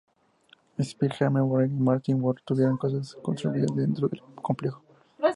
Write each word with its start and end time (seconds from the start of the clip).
Speer, 0.79 1.11
Hermann 1.19 1.47
Göring 1.47 1.77
y 1.77 1.79
Martin 1.79 2.19
Bormann 2.19 2.41
tuvieron 2.43 2.75
casas 2.75 3.13
construidas 3.21 3.75
dentro 3.75 4.07
del 4.07 4.19
complejo. 4.33 4.81